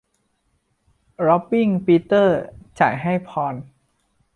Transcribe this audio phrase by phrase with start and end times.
[1.27, 2.37] ร็อบบิ้ง ปีเตอร์
[2.79, 3.55] จ่ายให้พอล